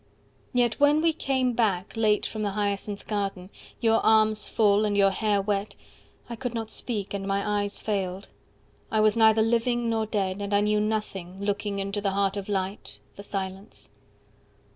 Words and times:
—Yet 0.51 0.79
when 0.79 0.99
we 1.03 1.13
came 1.13 1.53
back, 1.53 1.95
late, 1.95 2.25
from 2.25 2.41
the 2.41 2.53
Hyacinth 2.53 3.05
garden, 3.05 3.51
Your 3.79 4.03
arms 4.03 4.49
full, 4.49 4.83
and 4.83 4.97
your 4.97 5.11
hair 5.11 5.39
wet, 5.43 5.75
I 6.27 6.35
could 6.35 6.55
not 6.55 6.71
Speak, 6.71 7.13
and 7.13 7.27
my 7.27 7.61
eyes 7.61 7.79
failed, 7.81 8.29
I 8.89 8.99
was 8.99 9.15
neither 9.15 9.43
Living 9.43 9.91
nor 9.91 10.07
dead, 10.07 10.41
and 10.41 10.55
I 10.55 10.61
knew 10.61 10.79
nothing, 10.79 11.33
40 11.33 11.45
Looking 11.45 11.77
into 11.77 12.01
the 12.01 12.13
heart 12.13 12.35
of 12.35 12.49
light, 12.49 12.97
the 13.15 13.21
silence. 13.21 13.91